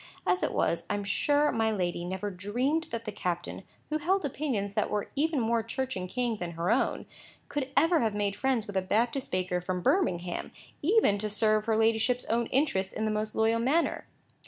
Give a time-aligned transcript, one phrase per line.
[0.25, 3.61] As it was, I am sure my lady never dreamed that the captain,
[3.91, 7.05] who held opinions that were even more Church and King than her own,
[7.49, 10.51] could ever have made friends with a Baptist baker from Birmingham,
[10.81, 14.07] even to serve her ladyship's own interests in the most loyal manner.